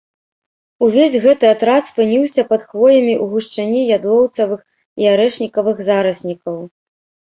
[0.85, 4.61] Увесь гэты атрад спыніўся пад хвоямі ў гушчыні ядлоўцавых
[5.05, 6.57] і арэшнікавых зараснікаў.